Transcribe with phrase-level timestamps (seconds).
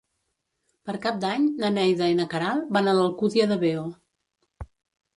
[0.89, 3.89] Per Cap d'Any na Neida i na Queralt van a l'Alcúdia de Veo.